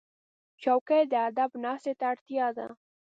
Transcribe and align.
چوکۍ 0.61 1.01
د 1.11 1.13
ادب 1.27 1.51
ناستې 1.63 1.93
ته 1.99 2.05
اړتیا 2.11 2.47
ده. 2.57 2.67